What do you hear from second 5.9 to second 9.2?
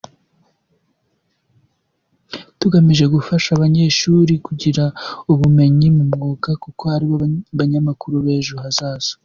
mu mwuga kuko aribo banyamakuru b’ejo hazaza.